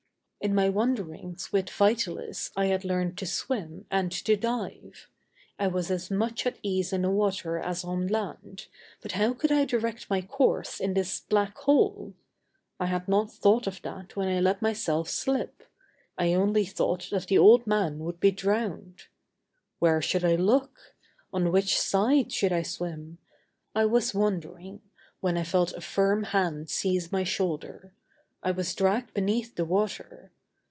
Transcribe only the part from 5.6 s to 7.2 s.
was as much at ease in the